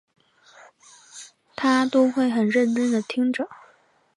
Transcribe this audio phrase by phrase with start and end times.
[1.55, 3.47] 她都会很认真地听着